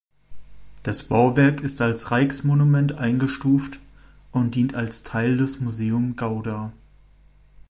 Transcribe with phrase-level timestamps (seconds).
[0.81, 3.77] Das Bauwerk ist als Rijksmonument eingestuft
[4.31, 6.73] und dient als Teil des "Museum Gouda".